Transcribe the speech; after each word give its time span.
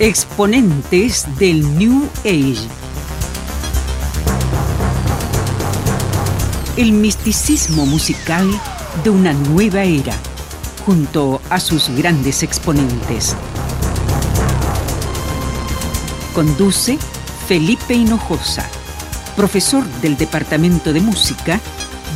Exponentes 0.00 1.26
del 1.40 1.76
New 1.76 2.08
Age. 2.20 2.68
El 6.76 6.92
misticismo 6.92 7.84
musical 7.84 8.48
de 9.02 9.10
una 9.10 9.32
nueva 9.32 9.82
era, 9.82 10.14
junto 10.86 11.42
a 11.50 11.58
sus 11.58 11.88
grandes 11.88 12.44
exponentes. 12.44 13.34
Conduce 16.32 16.96
Felipe 17.48 17.94
Hinojosa, 17.94 18.70
profesor 19.34 19.84
del 20.00 20.16
Departamento 20.16 20.92
de 20.92 21.00
Música 21.00 21.58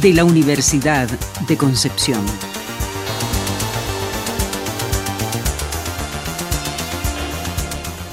de 0.00 0.14
la 0.14 0.24
Universidad 0.24 1.08
de 1.48 1.56
Concepción. 1.56 2.22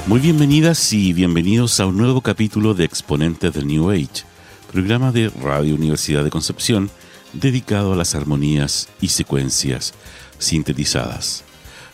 Muy 0.09 0.21
bienvenidas 0.21 0.91
y 0.91 1.13
bienvenidos 1.13 1.79
a 1.79 1.85
un 1.85 1.95
nuevo 1.95 2.21
capítulo 2.21 2.73
de 2.73 2.83
Exponentes 2.83 3.53
del 3.53 3.67
New 3.67 3.91
Age, 3.91 4.23
programa 4.71 5.11
de 5.11 5.29
Radio 5.29 5.75
Universidad 5.75 6.23
de 6.23 6.31
Concepción 6.31 6.89
dedicado 7.33 7.93
a 7.93 7.95
las 7.95 8.15
armonías 8.15 8.89
y 9.01 9.09
secuencias 9.09 9.93
sintetizadas, 10.39 11.43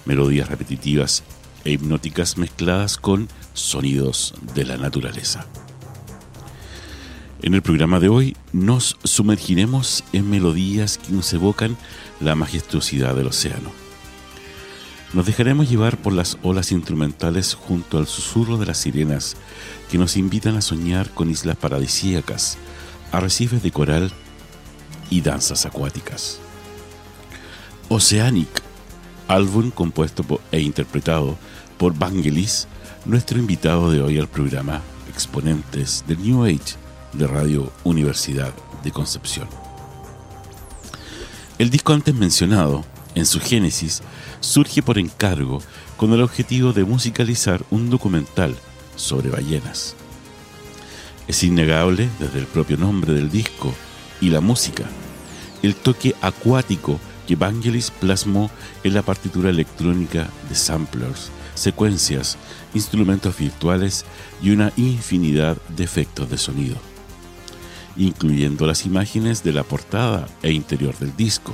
melodías 0.06 0.48
repetitivas 0.48 1.24
e 1.66 1.72
hipnóticas 1.72 2.38
mezcladas 2.38 2.96
con 2.96 3.28
sonidos 3.54 4.34
de 4.54 4.64
la 4.64 4.78
naturaleza. 4.78 5.46
En 7.42 7.54
el 7.54 7.62
programa 7.62 8.00
de 8.00 8.08
hoy 8.08 8.38
nos 8.54 8.98
sumergiremos 9.04 10.06
en 10.14 10.30
melodías 10.30 11.00
que 11.00 11.12
nos 11.12 11.34
evocan 11.34 11.76
la 12.22 12.36
majestuosidad 12.36 13.14
del 13.14 13.28
océano 13.28 13.85
nos 15.16 15.26
dejaremos 15.26 15.70
llevar 15.70 15.96
por 15.96 16.12
las 16.12 16.38
olas 16.44 16.74
instrumentales 16.74 17.54
junto 17.54 17.98
al 17.98 18.06
susurro 18.06 18.58
de 18.58 18.66
las 18.66 18.80
sirenas 18.80 19.38
que 19.90 19.98
nos 19.98 20.18
invitan 20.18 20.58
a 20.58 20.62
soñar 20.62 21.10
con 21.10 21.32
islas 21.32 21.56
paradisíacas, 21.56 22.58
arrecifes 23.14 23.64
de 23.64 23.72
coral 23.72 24.12
y 25.10 25.22
danzas 25.22 25.66
acuáticas. 25.66 26.40
Oceanic, 27.88 28.50
álbum 29.30 29.72
compuesto 29.72 30.42
e 30.52 30.60
interpretado 30.60 31.38
por 31.78 31.98
Vangelis, 31.98 32.68
nuestro 33.06 33.40
invitado 33.40 33.92
de 33.92 34.02
hoy 34.02 34.20
al 34.20 34.28
programa 34.28 34.82
Exponentes 35.10 36.04
del 36.10 36.22
New 36.22 36.44
Age 36.44 36.76
de 37.14 37.26
Radio 37.26 37.72
Universidad 37.86 38.54
de 38.84 38.92
Concepción. 38.92 39.48
El 41.58 41.70
disco 41.70 41.94
antes 41.94 42.14
mencionado, 42.14 42.84
en 43.16 43.26
su 43.26 43.40
génesis, 43.40 44.02
surge 44.46 44.82
por 44.82 44.98
encargo 44.98 45.62
con 45.98 46.14
el 46.14 46.22
objetivo 46.22 46.72
de 46.72 46.86
musicalizar 46.86 47.66
un 47.72 47.90
documental 47.90 48.56
sobre 48.96 49.30
ballenas. 49.30 49.96
Es 51.28 51.44
innegable, 51.44 52.08
desde 52.20 52.40
el 52.40 52.46
propio 52.46 52.78
nombre 52.78 53.14
del 53.14 53.32
disco 53.32 53.74
y 54.22 54.30
la 54.30 54.42
música, 54.42 54.84
el 55.64 55.76
toque 55.76 56.16
acuático 56.22 57.00
que 57.28 57.36
Vangelis 57.36 57.90
plasmó 57.90 58.52
en 58.84 58.94
la 58.94 59.02
partitura 59.02 59.50
electrónica 59.50 60.30
de 60.48 60.54
samplers, 60.54 61.32
secuencias, 61.56 62.38
instrumentos 62.76 63.36
virtuales 63.38 64.06
y 64.44 64.52
una 64.52 64.72
infinidad 64.78 65.58
de 65.76 65.84
efectos 65.84 66.30
de 66.30 66.38
sonido, 66.38 66.76
incluyendo 67.98 68.68
las 68.68 68.86
imágenes 68.86 69.44
de 69.44 69.54
la 69.54 69.64
portada 69.64 70.28
e 70.44 70.52
interior 70.52 70.96
del 71.00 71.16
disco, 71.18 71.54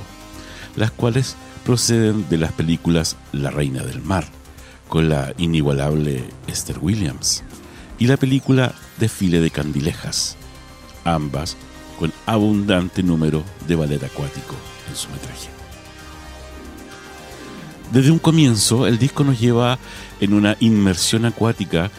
las 0.76 0.90
cuales 0.90 1.36
proceden 1.64 2.28
de 2.28 2.38
las 2.38 2.52
películas 2.52 3.16
La 3.32 3.50
Reina 3.50 3.82
del 3.82 4.02
Mar, 4.02 4.26
con 4.88 5.08
la 5.08 5.32
inigualable 5.38 6.24
Esther 6.46 6.78
Williams, 6.80 7.42
y 7.98 8.06
la 8.06 8.16
película 8.16 8.74
Desfile 8.98 9.40
de 9.40 9.50
Candilejas, 9.50 10.36
ambas 11.04 11.56
con 11.98 12.12
abundante 12.26 13.02
número 13.02 13.44
de 13.68 13.76
ballet 13.76 14.02
acuático 14.02 14.54
en 14.88 14.96
su 14.96 15.08
metraje. 15.10 15.48
Desde 17.92 18.10
un 18.10 18.18
comienzo, 18.18 18.86
el 18.86 18.98
disco 18.98 19.22
nos 19.22 19.38
lleva 19.38 19.78
en 20.20 20.32
una 20.32 20.56
inmersión 20.60 21.26
acuática 21.26 21.90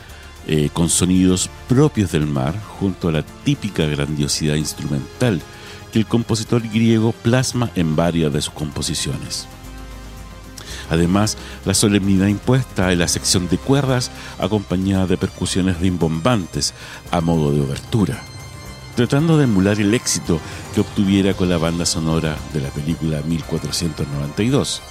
eh, 0.48 0.70
con 0.74 0.90
sonidos 0.90 1.50
propios 1.70 2.12
del 2.12 2.26
mar, 2.26 2.60
junto 2.80 3.08
a 3.08 3.12
la 3.12 3.24
típica 3.24 3.86
grandiosidad 3.86 4.56
instrumental 4.56 5.42
que 5.94 6.00
el 6.00 6.08
compositor 6.08 6.68
griego 6.68 7.12
plasma 7.12 7.70
en 7.76 7.96
varias 7.96 8.34
de 8.34 8.42
sus 8.42 8.54
composiciones. 8.54 9.48
Además, 10.90 11.38
la 11.66 11.76
solemnidad 11.76 12.28
impuesta 12.28 12.92
en 12.92 13.00
la 13.00 13.08
sección 13.08 13.48
de 13.48 13.60
cuerdas 13.60 14.10
acompañada 14.40 15.06
de 15.06 15.18
percusiones 15.18 15.80
rimbombantes 15.80 16.74
a 17.12 17.22
modo 17.22 17.52
de 17.52 17.62
obertura, 17.62 18.20
tratando 18.96 19.38
de 19.38 19.44
emular 19.44 19.80
el 19.80 19.94
éxito 19.94 20.40
que 20.74 20.82
obtuviera 20.82 21.36
con 21.36 21.48
la 21.48 21.58
banda 21.58 21.86
sonora 21.86 22.38
de 22.54 22.62
la 22.62 22.70
película 22.70 23.22
1492, 23.22 24.82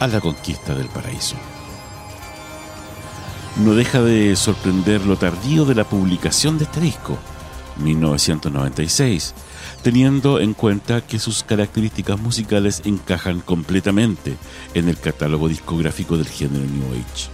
a 0.00 0.06
la 0.06 0.20
conquista 0.20 0.74
del 0.74 0.88
paraíso. 0.88 1.36
No 3.56 3.74
deja 3.74 4.00
de 4.00 4.34
sorprender 4.34 5.04
lo 5.04 5.16
tardío 5.16 5.66
de 5.66 5.74
la 5.74 5.84
publicación 5.84 6.56
de 6.56 6.64
este 6.64 6.80
disco, 6.80 7.18
1996, 7.76 9.34
teniendo 9.82 10.40
en 10.40 10.54
cuenta 10.54 11.00
que 11.00 11.18
sus 11.18 11.42
características 11.42 12.18
musicales 12.18 12.82
encajan 12.84 13.40
completamente 13.40 14.36
en 14.74 14.88
el 14.88 14.98
catálogo 14.98 15.48
discográfico 15.48 16.16
del 16.16 16.28
género 16.28 16.64
New 16.64 16.92
Age. 16.92 17.30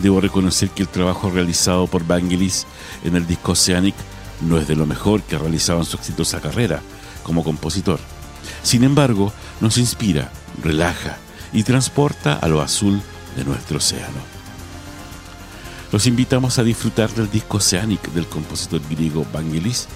Debo 0.00 0.20
reconocer 0.20 0.70
que 0.70 0.82
el 0.82 0.88
trabajo 0.88 1.30
realizado 1.30 1.86
por 1.86 2.06
Vangelis 2.06 2.66
en 3.04 3.16
el 3.16 3.26
disco 3.26 3.52
Oceanic 3.52 3.94
no 4.40 4.58
es 4.58 4.68
de 4.68 4.76
lo 4.76 4.86
mejor 4.86 5.22
que 5.22 5.36
ha 5.36 5.40
realizado 5.40 5.80
en 5.80 5.84
su 5.84 5.96
exitosa 5.96 6.40
carrera 6.40 6.80
como 7.22 7.42
compositor. 7.42 7.98
Sin 8.62 8.84
embargo, 8.84 9.32
nos 9.60 9.78
inspira, 9.78 10.30
relaja 10.62 11.16
y 11.52 11.62
transporta 11.62 12.34
a 12.34 12.48
lo 12.48 12.60
azul 12.60 13.00
de 13.36 13.44
nuestro 13.44 13.78
océano. 13.78 14.38
Los 15.90 16.06
invitamos 16.06 16.58
a 16.58 16.64
disfrutar 16.64 17.10
del 17.10 17.30
disco 17.30 17.56
Oceanic 17.56 18.12
del 18.12 18.26
compositor 18.26 18.80
griego 18.90 19.26
Vangelis 19.32 19.88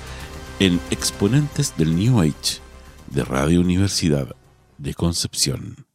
en 0.65 0.79
Exponentes 0.93 1.77
del 1.77 1.97
New 1.97 2.21
Age 2.21 2.61
de 3.09 3.25
Radio 3.25 3.61
Universidad 3.61 4.37
de 4.79 4.95
Concepción. 4.95 5.87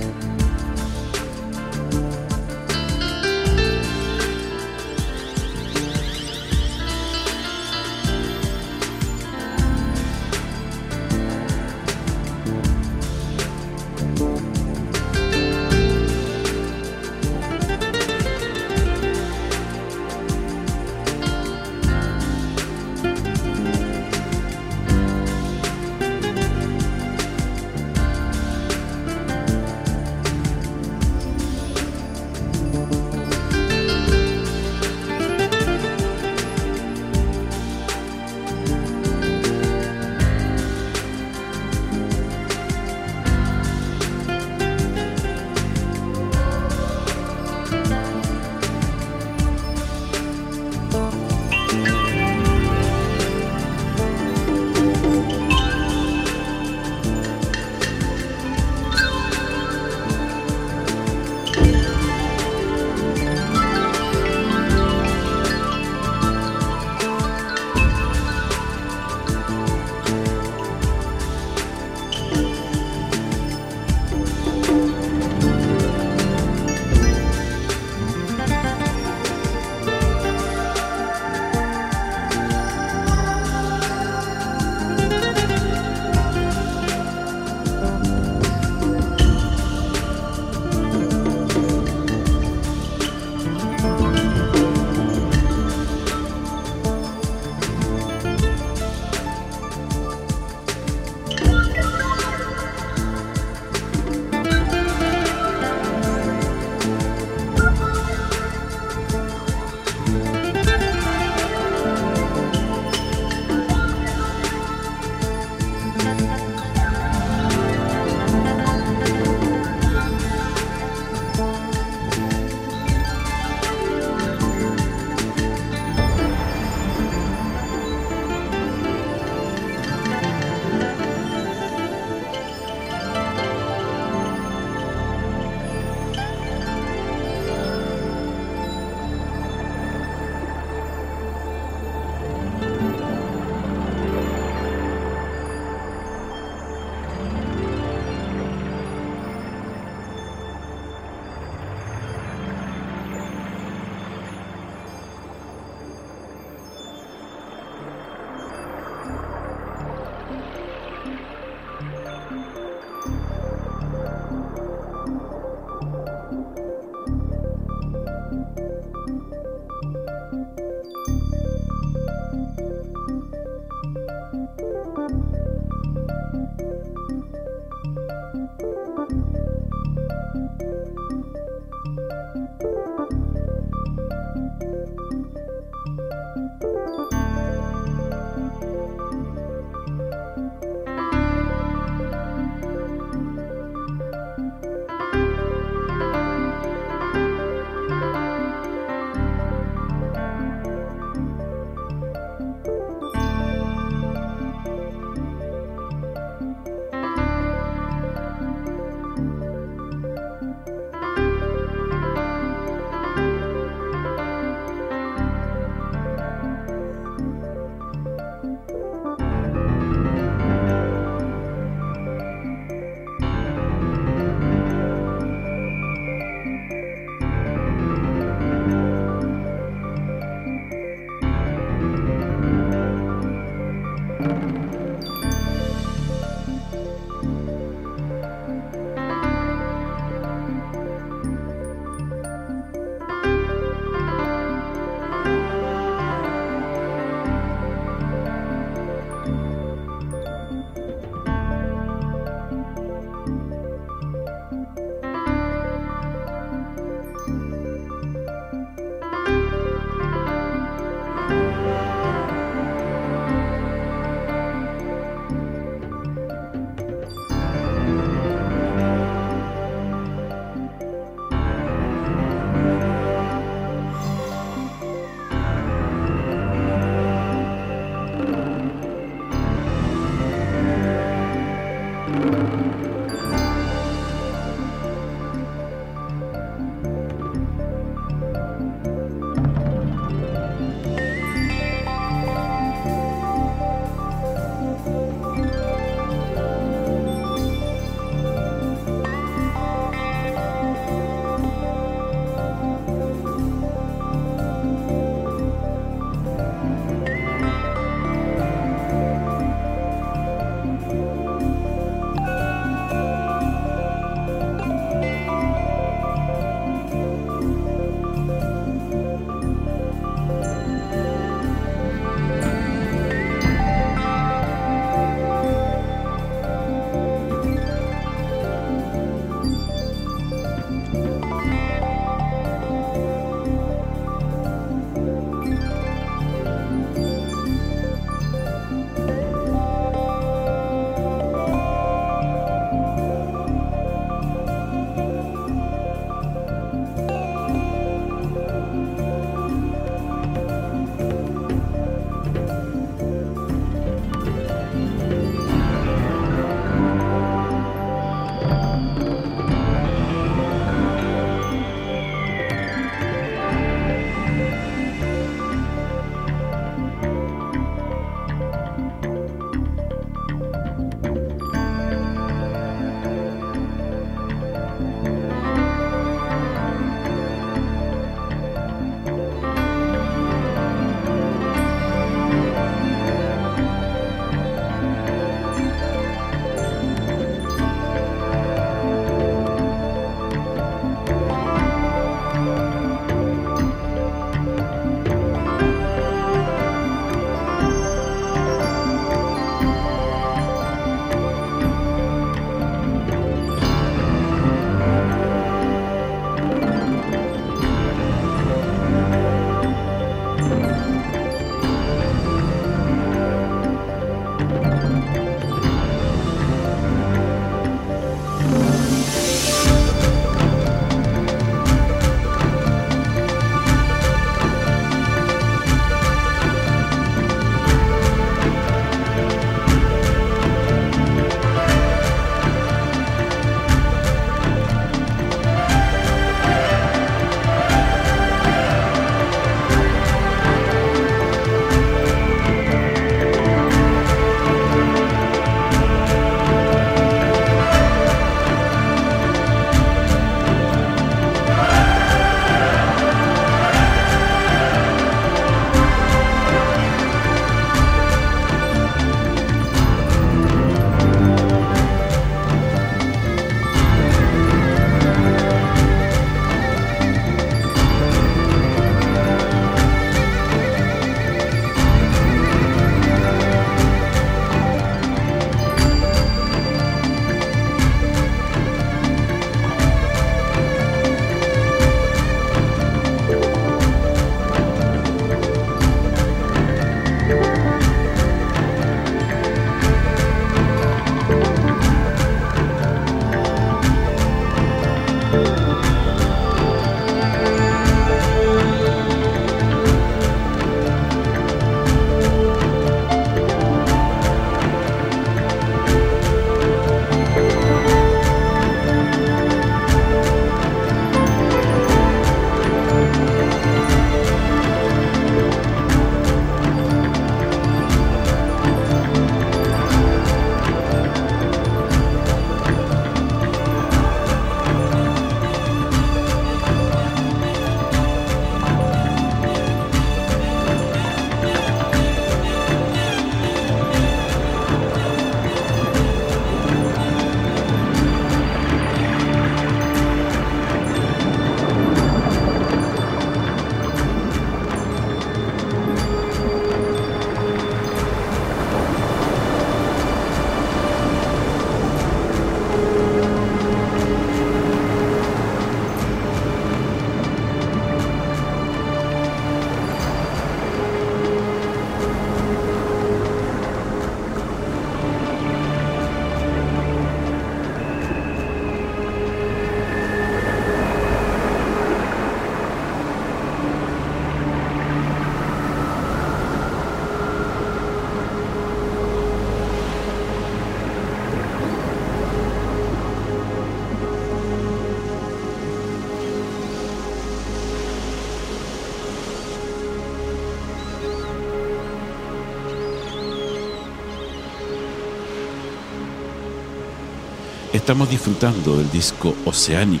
Estamos 597.84 598.08
disfrutando 598.08 598.78
del 598.78 598.90
disco 598.90 599.34
Oceanic 599.44 600.00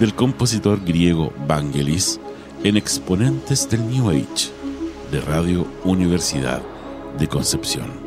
del 0.00 0.16
compositor 0.16 0.84
griego 0.84 1.32
Vangelis 1.46 2.18
en 2.64 2.76
Exponentes 2.76 3.70
del 3.70 3.88
New 3.88 4.10
Age 4.10 4.50
de 5.12 5.20
Radio 5.20 5.64
Universidad 5.84 6.60
de 7.16 7.28
Concepción. 7.28 8.03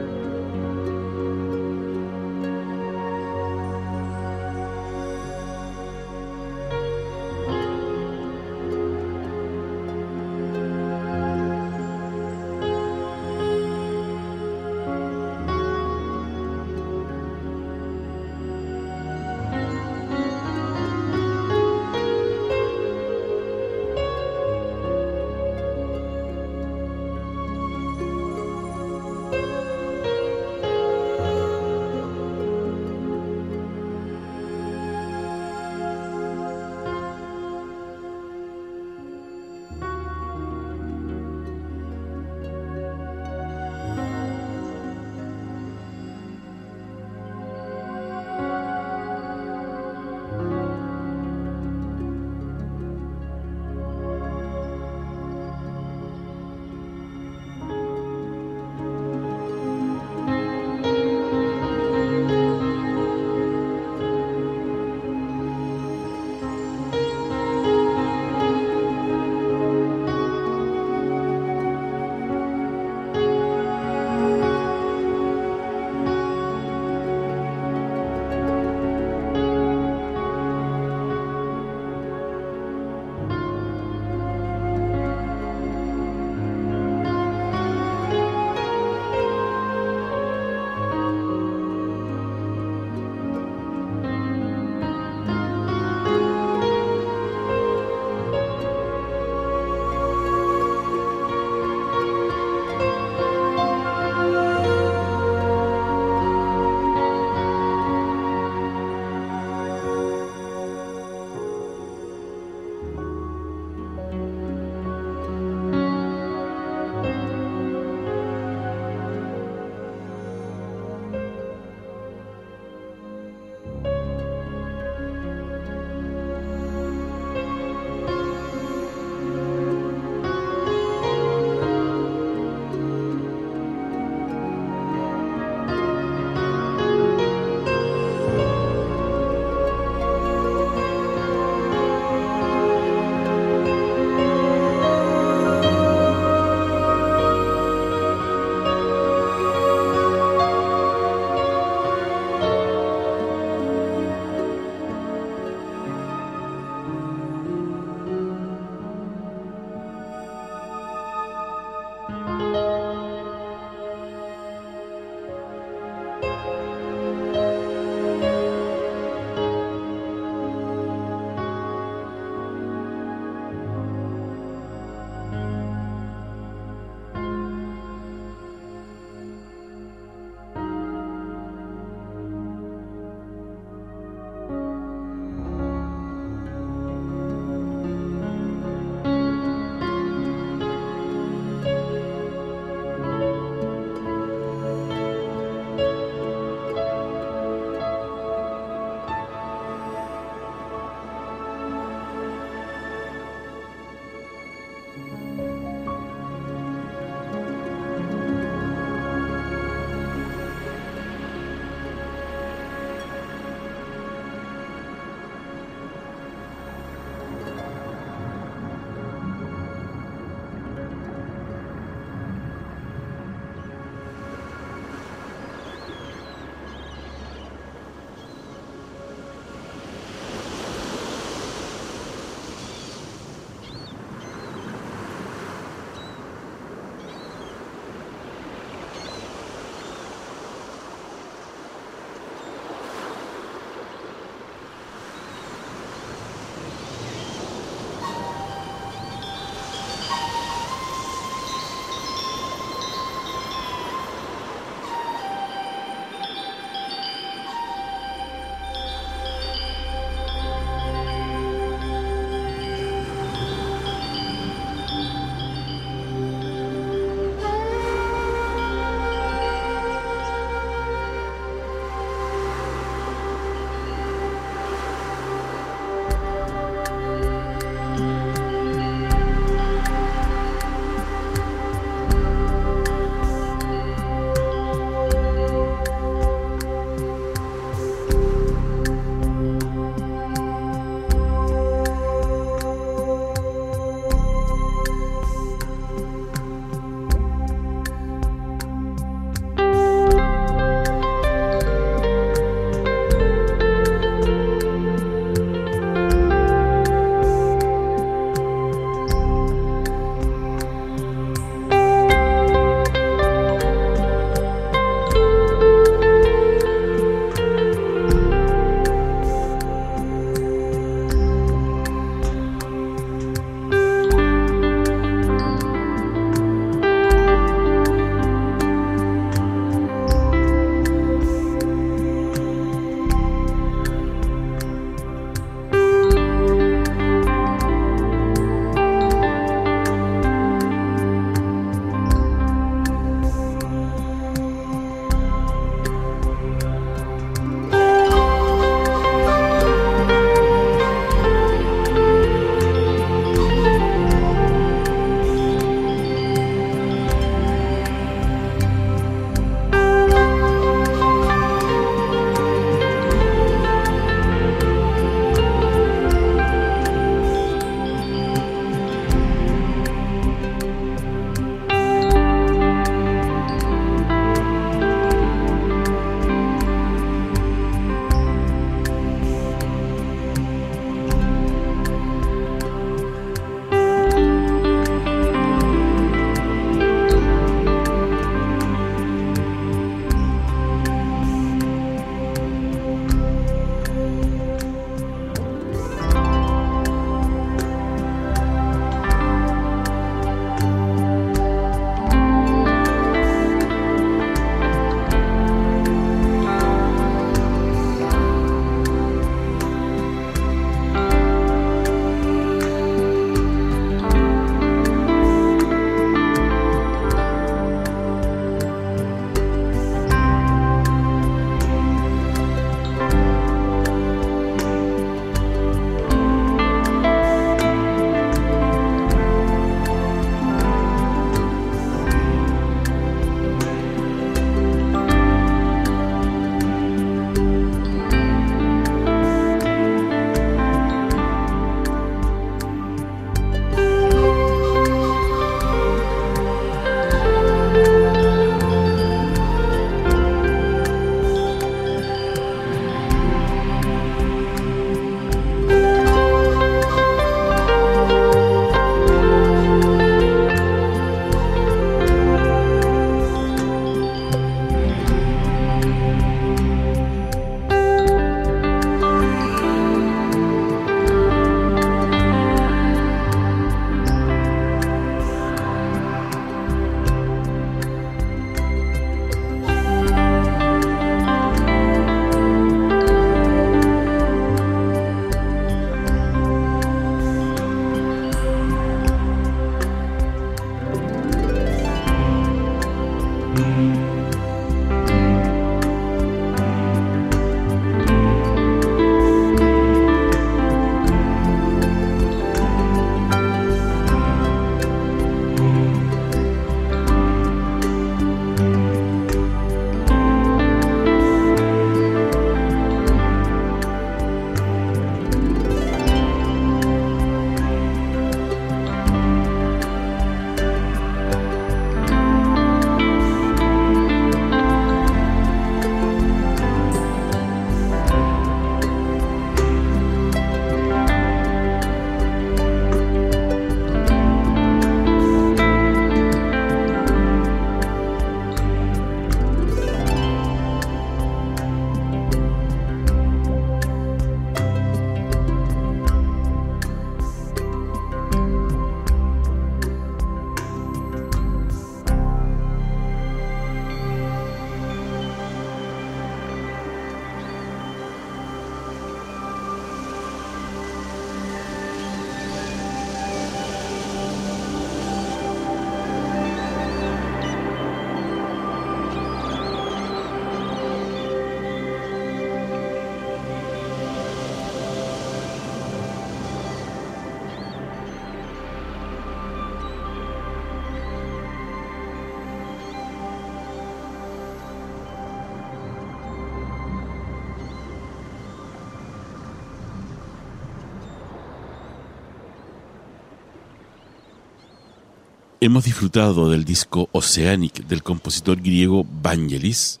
hemos 595.60 595.84
disfrutado 595.84 596.50
del 596.50 596.64
disco 596.64 597.10
Oceanic 597.12 597.86
del 597.86 598.02
compositor 598.02 598.62
griego 598.62 599.04
Vangelis 599.04 600.00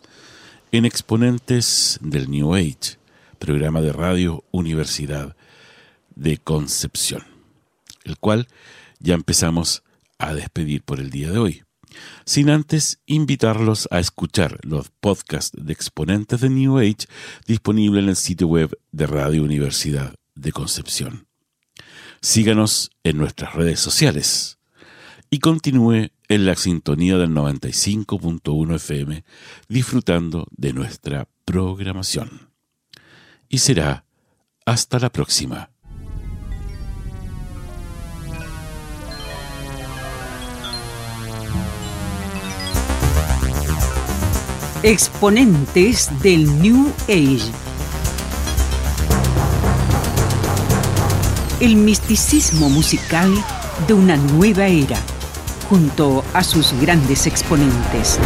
en 0.72 0.86
Exponentes 0.86 1.98
del 2.00 2.30
New 2.30 2.54
Age, 2.54 2.96
programa 3.38 3.82
de 3.82 3.92
radio 3.92 4.42
Universidad 4.52 5.36
de 6.16 6.38
Concepción, 6.38 7.24
el 8.04 8.16
cual 8.16 8.48
ya 9.00 9.12
empezamos 9.12 9.82
a 10.18 10.32
despedir 10.32 10.82
por 10.82 10.98
el 10.98 11.10
día 11.10 11.30
de 11.30 11.38
hoy, 11.38 11.62
sin 12.24 12.48
antes 12.48 13.00
invitarlos 13.04 13.86
a 13.90 13.98
escuchar 13.98 14.60
los 14.62 14.88
podcasts 14.88 15.58
de 15.60 15.74
Exponentes 15.74 16.40
de 16.40 16.48
New 16.48 16.78
Age 16.78 17.06
disponibles 17.46 18.02
en 18.02 18.08
el 18.08 18.16
sitio 18.16 18.46
web 18.46 18.78
de 18.92 19.06
Radio 19.06 19.42
Universidad 19.42 20.14
de 20.34 20.52
Concepción. 20.52 21.26
Síganos 22.22 22.90
en 23.04 23.18
nuestras 23.18 23.54
redes 23.54 23.80
sociales 23.80 24.56
y 25.30 25.38
continúe 25.38 26.10
en 26.28 26.44
la 26.44 26.56
sintonía 26.56 27.16
del 27.16 27.30
95.1 27.30 28.74
FM 28.74 29.24
disfrutando 29.68 30.48
de 30.50 30.72
nuestra 30.72 31.28
programación. 31.44 32.50
Y 33.48 33.58
será 33.58 34.04
hasta 34.66 34.98
la 34.98 35.10
próxima. 35.10 35.70
Exponentes 44.82 46.10
del 46.22 46.60
New 46.60 46.92
Age. 47.02 47.52
El 51.60 51.76
misticismo 51.76 52.70
musical 52.70 53.30
de 53.86 53.92
una 53.92 54.16
nueva 54.16 54.66
era 54.66 54.96
junto 55.70 56.24
a 56.34 56.42
sus 56.42 56.72
grandes 56.80 57.28
exponentes. 57.28 58.18